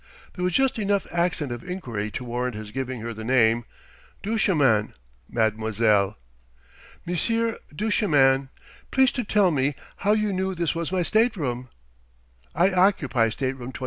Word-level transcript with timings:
There 0.33 0.43
was 0.43 0.53
just 0.55 0.79
enough 0.79 1.05
accent 1.11 1.51
of 1.51 1.63
enquiry 1.63 2.09
to 2.09 2.23
warrant 2.23 2.55
his 2.55 2.71
giving 2.71 3.01
her 3.01 3.13
the 3.13 3.23
name: 3.23 3.65
"Duchemin, 4.23 4.95
mademoiselle." 5.29 6.17
"Monsieur 7.05 7.59
Duchemin.... 7.71 8.49
Please 8.89 9.11
to 9.11 9.23
tell 9.23 9.51
me 9.51 9.75
how 9.97 10.13
you 10.13 10.33
knew 10.33 10.55
this 10.55 10.73
was 10.73 10.91
my 10.91 11.03
stateroom?" 11.03 11.69
"I 12.55 12.71
occupy 12.71 13.29
Stateroom 13.29 13.71
29. 13.71 13.73